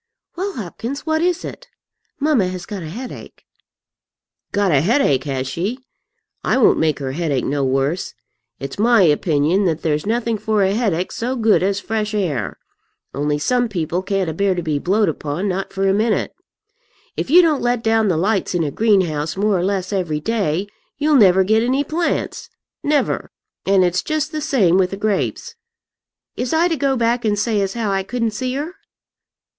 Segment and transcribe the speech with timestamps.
[0.35, 1.67] "Well, Hopkins, what is it?
[2.19, 3.45] Mamma has got a headache."
[4.51, 5.77] "Got a headache, has she?
[6.43, 8.15] I won't make her headache no worse.
[8.59, 12.57] It's my opinion that there's nothing for a headache so good as fresh air.
[13.13, 16.33] Only some people can't abear to be blowed upon, not for a minute.
[17.15, 20.65] If you don't let down the lights in a greenhouse more or less every day,
[20.97, 22.49] you'll never get any plants,
[22.81, 23.29] never;
[23.67, 25.53] and it's just the same with the grapes.
[26.35, 28.73] Is I to go back and say as how I couldn't see her?"